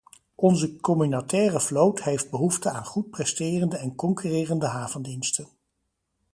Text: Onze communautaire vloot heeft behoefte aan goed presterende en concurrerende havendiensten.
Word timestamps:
Onze 0.35 0.77
communautaire 0.79 1.59
vloot 1.61 2.01
heeft 2.03 2.29
behoefte 2.29 2.69
aan 2.69 2.85
goed 2.85 3.09
presterende 3.09 3.77
en 3.77 3.95
concurrerende 3.95 4.65
havendiensten. 4.67 5.47